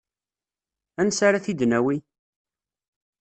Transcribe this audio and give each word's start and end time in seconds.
Ansi 1.01 1.23
ara 1.27 1.43
t-id-nawi? 1.45 1.97